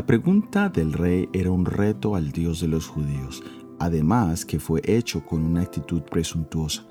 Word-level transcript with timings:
La 0.00 0.06
pregunta 0.06 0.70
del 0.70 0.94
rey 0.94 1.28
era 1.34 1.50
un 1.50 1.66
reto 1.66 2.16
al 2.16 2.32
Dios 2.32 2.62
de 2.62 2.68
los 2.68 2.86
judíos, 2.86 3.42
además 3.78 4.46
que 4.46 4.58
fue 4.58 4.80
hecho 4.82 5.26
con 5.26 5.44
una 5.44 5.60
actitud 5.60 6.00
presuntuosa. 6.00 6.86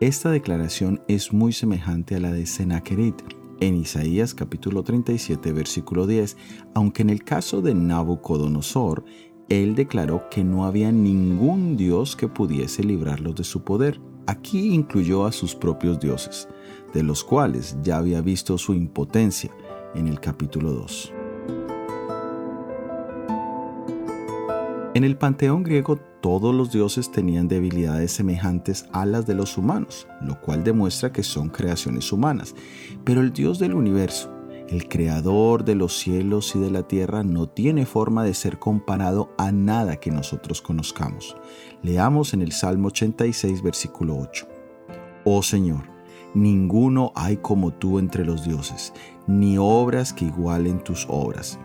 Esta 0.00 0.30
declaración 0.30 1.02
es 1.06 1.34
muy 1.34 1.52
semejante 1.52 2.16
a 2.16 2.20
la 2.20 2.32
de 2.32 2.46
Sennacherib 2.46 3.14
en 3.60 3.76
Isaías 3.76 4.32
capítulo 4.32 4.82
37 4.82 5.52
versículo 5.52 6.06
10, 6.06 6.38
aunque 6.72 7.02
en 7.02 7.10
el 7.10 7.24
caso 7.24 7.60
de 7.60 7.74
Nabucodonosor, 7.74 9.04
él 9.50 9.74
declaró 9.74 10.30
que 10.30 10.42
no 10.42 10.64
había 10.64 10.90
ningún 10.90 11.76
dios 11.76 12.16
que 12.16 12.26
pudiese 12.26 12.82
librarlos 12.82 13.34
de 13.34 13.44
su 13.44 13.64
poder. 13.64 14.00
Aquí 14.26 14.72
incluyó 14.72 15.26
a 15.26 15.32
sus 15.32 15.54
propios 15.54 16.00
dioses, 16.00 16.48
de 16.94 17.02
los 17.02 17.22
cuales 17.22 17.76
ya 17.82 17.98
había 17.98 18.22
visto 18.22 18.56
su 18.56 18.72
impotencia 18.72 19.50
en 19.94 20.08
el 20.08 20.20
capítulo 20.20 20.72
2. 20.72 21.12
En 24.96 25.04
el 25.04 25.18
panteón 25.18 25.62
griego 25.62 25.96
todos 26.22 26.54
los 26.54 26.72
dioses 26.72 27.12
tenían 27.12 27.48
debilidades 27.48 28.12
semejantes 28.12 28.86
a 28.92 29.04
las 29.04 29.26
de 29.26 29.34
los 29.34 29.58
humanos, 29.58 30.08
lo 30.22 30.40
cual 30.40 30.64
demuestra 30.64 31.12
que 31.12 31.22
son 31.22 31.50
creaciones 31.50 32.12
humanas. 32.12 32.54
Pero 33.04 33.20
el 33.20 33.34
Dios 33.34 33.58
del 33.58 33.74
universo, 33.74 34.32
el 34.70 34.88
creador 34.88 35.66
de 35.66 35.74
los 35.74 35.98
cielos 35.98 36.56
y 36.56 36.60
de 36.60 36.70
la 36.70 36.88
tierra, 36.88 37.22
no 37.24 37.46
tiene 37.46 37.84
forma 37.84 38.24
de 38.24 38.32
ser 38.32 38.58
comparado 38.58 39.34
a 39.36 39.52
nada 39.52 39.96
que 39.96 40.10
nosotros 40.10 40.62
conozcamos. 40.62 41.36
Leamos 41.82 42.32
en 42.32 42.40
el 42.40 42.52
Salmo 42.52 42.88
86, 42.88 43.62
versículo 43.62 44.16
8. 44.16 44.48
Oh 45.26 45.42
Señor, 45.42 45.90
ninguno 46.32 47.12
hay 47.14 47.36
como 47.36 47.70
tú 47.70 47.98
entre 47.98 48.24
los 48.24 48.46
dioses, 48.46 48.94
ni 49.26 49.58
obras 49.58 50.14
que 50.14 50.24
igualen 50.24 50.82
tus 50.82 51.06
obras. 51.10 51.58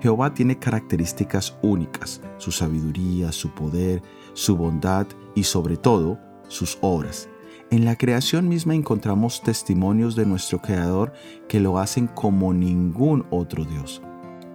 Jehová 0.00 0.34
tiene 0.34 0.58
características 0.58 1.56
únicas, 1.62 2.20
su 2.38 2.50
sabiduría, 2.52 3.32
su 3.32 3.50
poder, 3.50 4.02
su 4.32 4.56
bondad 4.56 5.06
y 5.34 5.44
sobre 5.44 5.76
todo 5.76 6.18
sus 6.48 6.78
obras. 6.80 7.28
En 7.70 7.84
la 7.84 7.96
creación 7.96 8.48
misma 8.48 8.74
encontramos 8.74 9.42
testimonios 9.42 10.16
de 10.16 10.26
nuestro 10.26 10.60
Creador 10.60 11.12
que 11.48 11.60
lo 11.60 11.78
hacen 11.78 12.08
como 12.08 12.52
ningún 12.52 13.26
otro 13.30 13.64
Dios. 13.64 14.02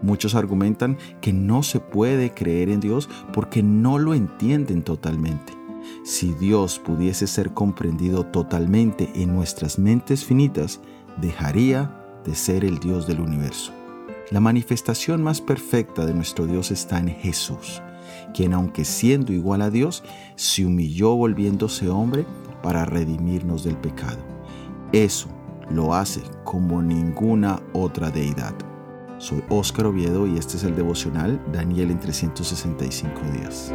Muchos 0.02 0.36
argumentan 0.36 0.98
que 1.22 1.32
no 1.32 1.64
se 1.64 1.80
puede 1.80 2.34
creer 2.34 2.70
en 2.70 2.82
Dios 2.82 3.09
porque 3.32 3.64
no 3.64 3.98
lo 4.00 4.14
entienden 4.14 4.84
totalmente. 4.84 5.54
Si 6.04 6.34
Dios 6.34 6.80
pudiese 6.80 7.28
ser 7.28 7.54
comprendido 7.54 8.26
totalmente 8.26 9.12
en 9.16 9.34
nuestras 9.34 9.80
mentes 9.80 10.26
finitas, 10.26 10.82
dejaría 11.22 11.96
de 12.26 12.36
ser 12.36 12.66
el 12.66 12.80
Dios 12.80 13.08
del 13.08 13.22
universo. 13.22 13.72
La 14.31 14.40
manifestación 14.40 15.22
más 15.22 15.40
perfecta 15.40 16.04
de 16.06 16.14
nuestro 16.14 16.48
Dios 16.48 16.72
está 16.72 16.98
en 16.98 17.09
Jesús, 17.09 17.84
quien 18.34 18.54
aunque 18.54 18.84
siendo 18.84 19.31
igual 19.31 19.62
a 19.62 19.70
Dios, 19.70 20.04
se 20.36 20.66
humilló 20.66 21.16
volviéndose 21.16 21.90
hombre 21.90 22.26
para 22.64 22.86
redimirnos 22.86 23.64
del 23.64 23.78
pecado. 23.78 24.18
Eso 24.92 25.28
lo 25.70 25.94
hace 25.94 26.22
como 26.44 26.81
ninguna 26.81 27.62
otra 27.73 28.09
deidad. 28.09 28.56
Soy 29.20 29.44
Óscar 29.50 29.86
Oviedo 29.86 30.26
y 30.26 30.38
este 30.38 30.58
es 30.58 30.64
el 30.64 30.76
devocional 30.76 31.40
Daniel 31.53 31.92
en 31.92 32.00
365 32.00 33.22
días. 33.31 33.72